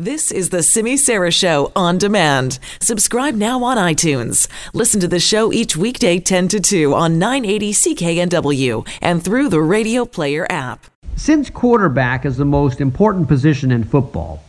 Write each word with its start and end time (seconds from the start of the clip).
This 0.00 0.30
is 0.30 0.50
the 0.50 0.62
Simi 0.62 0.96
Sara 0.96 1.32
Show 1.32 1.72
on 1.74 1.98
demand. 1.98 2.60
Subscribe 2.80 3.34
now 3.34 3.64
on 3.64 3.76
iTunes. 3.76 4.46
Listen 4.72 5.00
to 5.00 5.08
the 5.08 5.18
show 5.18 5.52
each 5.52 5.76
weekday 5.76 6.20
10 6.20 6.46
to 6.46 6.60
2 6.60 6.94
on 6.94 7.18
980 7.18 7.72
CKNW 7.72 8.88
and 9.02 9.24
through 9.24 9.48
the 9.48 9.60
Radio 9.60 10.04
Player 10.04 10.46
app. 10.48 10.86
Since 11.16 11.50
quarterback 11.50 12.24
is 12.24 12.36
the 12.36 12.44
most 12.44 12.80
important 12.80 13.26
position 13.26 13.72
in 13.72 13.82
football, 13.82 14.40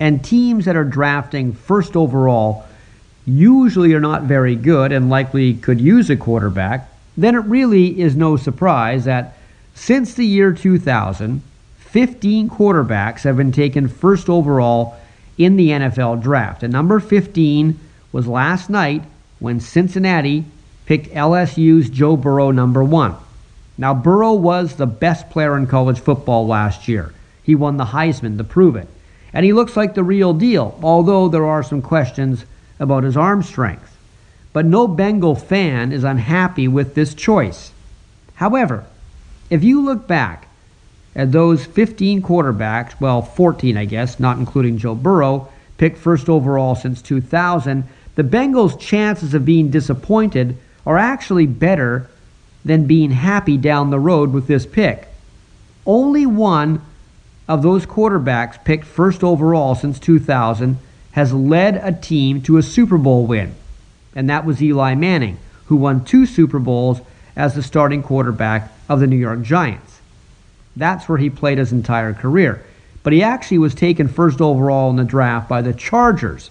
and 0.00 0.24
teams 0.24 0.64
that 0.64 0.74
are 0.74 0.82
drafting 0.82 1.52
first 1.52 1.94
overall 1.94 2.66
usually 3.24 3.94
are 3.94 4.00
not 4.00 4.24
very 4.24 4.56
good 4.56 4.90
and 4.90 5.08
likely 5.08 5.54
could 5.54 5.80
use 5.80 6.10
a 6.10 6.16
quarterback, 6.16 6.90
then 7.16 7.36
it 7.36 7.44
really 7.44 8.00
is 8.00 8.16
no 8.16 8.36
surprise 8.36 9.04
that 9.04 9.38
since 9.72 10.14
the 10.14 10.26
year 10.26 10.52
2000, 10.52 11.42
15 11.90 12.50
quarterbacks 12.50 13.22
have 13.22 13.36
been 13.36 13.52
taken 13.52 13.88
first 13.88 14.28
overall 14.28 14.96
in 15.38 15.56
the 15.56 15.70
NFL 15.70 16.22
draft. 16.22 16.62
And 16.62 16.72
number 16.72 17.00
15 17.00 17.78
was 18.12 18.26
last 18.26 18.70
night 18.70 19.02
when 19.38 19.60
Cincinnati 19.60 20.44
picked 20.86 21.12
LSU's 21.12 21.90
Joe 21.90 22.16
Burrow 22.16 22.50
number 22.50 22.82
one. 22.82 23.16
Now, 23.78 23.92
Burrow 23.92 24.32
was 24.32 24.76
the 24.76 24.86
best 24.86 25.28
player 25.30 25.56
in 25.56 25.66
college 25.66 26.00
football 26.00 26.46
last 26.46 26.88
year. 26.88 27.12
He 27.42 27.54
won 27.54 27.76
the 27.76 27.84
Heisman 27.84 28.38
to 28.38 28.44
prove 28.44 28.76
it. 28.76 28.88
And 29.32 29.44
he 29.44 29.52
looks 29.52 29.76
like 29.76 29.94
the 29.94 30.04
real 30.04 30.32
deal, 30.32 30.78
although 30.82 31.28
there 31.28 31.44
are 31.44 31.62
some 31.62 31.82
questions 31.82 32.44
about 32.80 33.04
his 33.04 33.16
arm 33.16 33.42
strength. 33.42 33.96
But 34.52 34.64
no 34.64 34.88
Bengal 34.88 35.34
fan 35.34 35.92
is 35.92 36.04
unhappy 36.04 36.68
with 36.68 36.94
this 36.94 37.12
choice. 37.12 37.72
However, 38.36 38.86
if 39.50 39.62
you 39.62 39.84
look 39.84 40.06
back 40.06 40.45
at 41.16 41.32
those 41.32 41.64
15 41.64 42.20
quarterbacks, 42.20 43.00
well, 43.00 43.22
14, 43.22 43.78
I 43.78 43.86
guess, 43.86 44.20
not 44.20 44.36
including 44.36 44.76
Joe 44.76 44.94
Burrow, 44.94 45.48
picked 45.78 45.96
first 45.96 46.28
overall 46.28 46.74
since 46.74 47.00
2000, 47.00 47.84
the 48.16 48.22
Bengals' 48.22 48.78
chances 48.78 49.32
of 49.32 49.44
being 49.44 49.70
disappointed 49.70 50.58
are 50.84 50.98
actually 50.98 51.46
better 51.46 52.08
than 52.64 52.86
being 52.86 53.10
happy 53.10 53.56
down 53.56 53.90
the 53.90 53.98
road 53.98 54.32
with 54.32 54.46
this 54.46 54.66
pick. 54.66 55.08
Only 55.86 56.26
one 56.26 56.82
of 57.48 57.62
those 57.62 57.86
quarterbacks 57.86 58.62
picked 58.62 58.84
first 58.84 59.24
overall 59.24 59.74
since 59.74 59.98
2000 59.98 60.78
has 61.12 61.32
led 61.32 61.76
a 61.76 61.92
team 61.92 62.42
to 62.42 62.58
a 62.58 62.62
Super 62.62 62.98
Bowl 62.98 63.26
win, 63.26 63.54
and 64.14 64.28
that 64.28 64.44
was 64.44 64.62
Eli 64.62 64.94
Manning, 64.94 65.38
who 65.66 65.76
won 65.76 66.04
two 66.04 66.26
Super 66.26 66.58
Bowls 66.58 67.00
as 67.34 67.54
the 67.54 67.62
starting 67.62 68.02
quarterback 68.02 68.70
of 68.88 69.00
the 69.00 69.06
New 69.06 69.16
York 69.16 69.42
Giants. 69.42 70.00
That's 70.76 71.08
where 71.08 71.18
he 71.18 71.30
played 71.30 71.58
his 71.58 71.72
entire 71.72 72.12
career. 72.12 72.62
But 73.02 73.12
he 73.12 73.22
actually 73.22 73.58
was 73.58 73.74
taken 73.74 74.08
first 74.08 74.40
overall 74.40 74.90
in 74.90 74.96
the 74.96 75.04
draft 75.04 75.48
by 75.48 75.62
the 75.62 75.72
Chargers. 75.72 76.50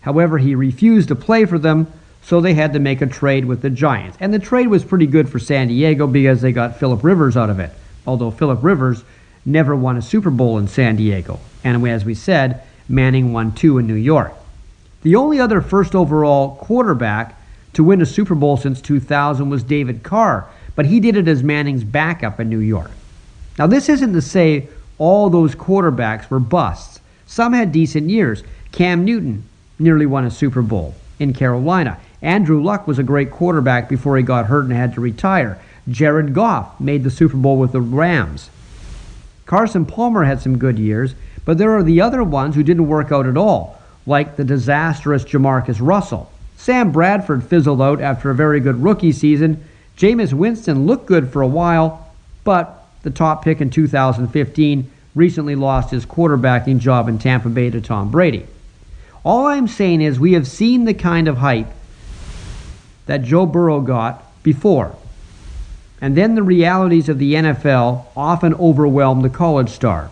However, 0.00 0.38
he 0.38 0.54
refused 0.54 1.08
to 1.08 1.16
play 1.16 1.44
for 1.44 1.58
them, 1.58 1.92
so 2.22 2.40
they 2.40 2.54
had 2.54 2.72
to 2.72 2.78
make 2.78 3.02
a 3.02 3.06
trade 3.06 3.44
with 3.44 3.60
the 3.60 3.70
Giants. 3.70 4.16
And 4.20 4.32
the 4.32 4.38
trade 4.38 4.68
was 4.68 4.84
pretty 4.84 5.06
good 5.06 5.28
for 5.28 5.38
San 5.38 5.68
Diego 5.68 6.06
because 6.06 6.40
they 6.40 6.52
got 6.52 6.78
Philip 6.78 7.04
Rivers 7.04 7.36
out 7.36 7.50
of 7.50 7.60
it. 7.60 7.72
Although 8.06 8.30
Philip 8.30 8.62
Rivers 8.62 9.04
never 9.44 9.76
won 9.76 9.96
a 9.96 10.02
Super 10.02 10.30
Bowl 10.30 10.58
in 10.58 10.68
San 10.68 10.96
Diego. 10.96 11.40
And 11.64 11.86
as 11.88 12.04
we 12.04 12.14
said, 12.14 12.62
Manning 12.88 13.32
won 13.32 13.52
two 13.52 13.78
in 13.78 13.86
New 13.86 13.94
York. 13.94 14.32
The 15.02 15.16
only 15.16 15.40
other 15.40 15.60
first 15.60 15.94
overall 15.94 16.56
quarterback 16.56 17.40
to 17.72 17.84
win 17.84 18.00
a 18.00 18.06
Super 18.06 18.34
Bowl 18.34 18.56
since 18.56 18.80
2000 18.80 19.50
was 19.50 19.62
David 19.62 20.02
Carr, 20.02 20.48
but 20.74 20.86
he 20.86 21.00
did 21.00 21.16
it 21.16 21.28
as 21.28 21.42
Manning's 21.42 21.84
backup 21.84 22.40
in 22.40 22.48
New 22.48 22.58
York. 22.58 22.90
Now, 23.58 23.66
this 23.66 23.88
isn't 23.88 24.12
to 24.12 24.22
say 24.22 24.68
all 24.98 25.30
those 25.30 25.54
quarterbacks 25.54 26.30
were 26.30 26.40
busts. 26.40 27.00
Some 27.26 27.52
had 27.52 27.72
decent 27.72 28.10
years. 28.10 28.42
Cam 28.72 29.04
Newton 29.04 29.44
nearly 29.78 30.06
won 30.06 30.24
a 30.24 30.30
Super 30.30 30.62
Bowl 30.62 30.94
in 31.18 31.32
Carolina. 31.32 31.98
Andrew 32.22 32.62
Luck 32.62 32.86
was 32.86 32.98
a 32.98 33.02
great 33.02 33.30
quarterback 33.30 33.88
before 33.88 34.16
he 34.16 34.22
got 34.22 34.46
hurt 34.46 34.64
and 34.64 34.72
had 34.72 34.94
to 34.94 35.00
retire. 35.00 35.60
Jared 35.88 36.34
Goff 36.34 36.80
made 36.80 37.04
the 37.04 37.10
Super 37.10 37.36
Bowl 37.36 37.58
with 37.58 37.72
the 37.72 37.80
Rams. 37.80 38.50
Carson 39.44 39.86
Palmer 39.86 40.24
had 40.24 40.40
some 40.40 40.58
good 40.58 40.78
years, 40.78 41.14
but 41.44 41.58
there 41.58 41.76
are 41.76 41.82
the 41.82 42.00
other 42.00 42.24
ones 42.24 42.54
who 42.54 42.62
didn't 42.62 42.88
work 42.88 43.12
out 43.12 43.26
at 43.26 43.36
all, 43.36 43.80
like 44.06 44.36
the 44.36 44.44
disastrous 44.44 45.24
Jamarcus 45.24 45.78
Russell. 45.80 46.30
Sam 46.56 46.90
Bradford 46.90 47.44
fizzled 47.44 47.80
out 47.80 48.00
after 48.00 48.30
a 48.30 48.34
very 48.34 48.58
good 48.58 48.82
rookie 48.82 49.12
season. 49.12 49.64
Jameis 49.96 50.32
Winston 50.32 50.86
looked 50.86 51.06
good 51.06 51.30
for 51.30 51.42
a 51.42 51.46
while, 51.46 52.12
but 52.42 52.85
the 53.06 53.12
top 53.12 53.44
pick 53.44 53.60
in 53.60 53.70
2015, 53.70 54.90
recently 55.14 55.54
lost 55.54 55.92
his 55.92 56.04
quarterbacking 56.04 56.80
job 56.80 57.08
in 57.08 57.20
Tampa 57.20 57.48
Bay 57.48 57.70
to 57.70 57.80
Tom 57.80 58.10
Brady. 58.10 58.44
All 59.24 59.46
I'm 59.46 59.68
saying 59.68 60.00
is 60.00 60.18
we 60.18 60.32
have 60.32 60.48
seen 60.48 60.86
the 60.86 60.92
kind 60.92 61.28
of 61.28 61.36
hype 61.36 61.68
that 63.06 63.22
Joe 63.22 63.46
Burrow 63.46 63.80
got 63.80 64.24
before. 64.42 64.96
And 66.00 66.16
then 66.16 66.34
the 66.34 66.42
realities 66.42 67.08
of 67.08 67.20
the 67.20 67.34
NFL 67.34 68.06
often 68.16 68.54
overwhelm 68.54 69.22
the 69.22 69.30
college 69.30 69.70
star. 69.70 70.10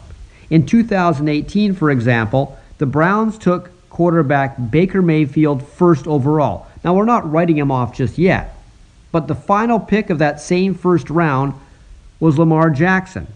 In 0.49 0.65
2018, 0.65 1.75
for 1.75 1.91
example, 1.91 2.57
the 2.79 2.87
Browns 2.87 3.37
took 3.39 3.73
quarterback 3.91 4.71
Baker 4.71 5.03
Mayfield 5.03 5.67
first 5.67 6.07
overall. 6.07 6.69
Now, 6.85 6.95
we're 6.95 7.07
not 7.07 7.29
writing 7.29 7.59
him 7.59 7.73
off 7.73 7.97
just 7.97 8.19
yet, 8.19 8.57
but 9.11 9.27
the 9.27 9.35
final 9.35 9.81
pick 9.81 10.11
of 10.11 10.21
that 10.21 10.41
same 10.41 10.77
first 10.77 11.11
round 11.11 11.55
was 12.21 12.39
Lamar 12.39 12.71
Jackson. 12.71 13.27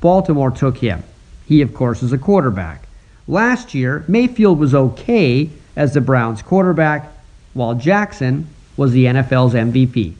Baltimore 0.00 0.50
took 0.50 0.78
him. 0.78 1.02
He, 1.46 1.62
of 1.62 1.74
course, 1.74 2.02
is 2.02 2.12
a 2.12 2.18
quarterback. 2.18 2.86
Last 3.26 3.74
year, 3.74 4.04
Mayfield 4.08 4.58
was 4.58 4.74
okay 4.74 5.50
as 5.76 5.94
the 5.94 6.00
Browns 6.00 6.42
quarterback, 6.42 7.10
while 7.54 7.74
Jackson 7.74 8.48
was 8.76 8.92
the 8.92 9.06
NFL's 9.06 9.54
MVP. 9.54 10.14